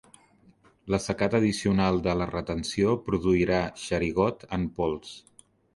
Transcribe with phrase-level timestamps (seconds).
[0.93, 5.19] L'assecat addicional de la retenció produirà xerigot en pols.